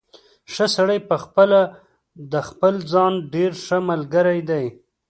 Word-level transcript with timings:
ښه 0.53 0.65
سړی 0.75 0.99
پخپله 1.09 1.61
د 2.31 2.33
خپل 2.47 2.73
ځان 2.91 3.13
ډېر 3.33 3.51
ښه 3.63 3.77
ملګری 3.89 4.39
دی. 4.49 4.65